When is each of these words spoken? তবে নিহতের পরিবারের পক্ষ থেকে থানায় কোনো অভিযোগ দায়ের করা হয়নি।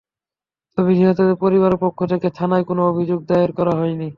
তবে 0.77 0.91
নিহতের 0.93 1.31
পরিবারের 1.35 1.79
পক্ষ 1.81 1.99
থেকে 2.05 2.27
থানায় 2.29 2.65
কোনো 2.65 2.81
অভিযোগ 2.87 3.19
দায়ের 3.25 3.51
করা 3.51 3.73
হয়নি। 3.75 4.09